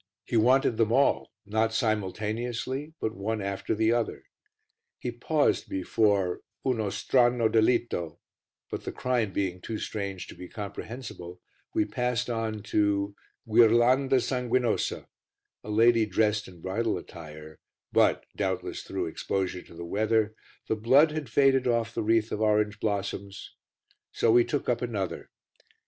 [0.25, 4.23] He wanted them all, not simultaneously but one after the other.
[4.97, 8.17] He paused before Uno Strano Delitto
[8.71, 11.39] but, the crime being too strange to be comprehensible,
[11.75, 13.15] we passed on to
[13.47, 15.05] Guirlanda Sanguinosa,
[15.63, 17.59] a lady dressed in bridal attire
[17.91, 20.33] but, doubtless through exposure to the weather,
[20.67, 23.51] the blood had faded off the wreath of orange blossoms,
[24.11, 25.29] so we took up another.